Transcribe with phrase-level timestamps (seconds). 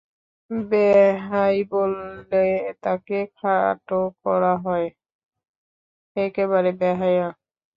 [0.69, 2.43] বেহাই বললে
[2.83, 4.87] তাঁকে খাটো করা হয়,
[6.15, 7.27] একেবারে বেহায়া।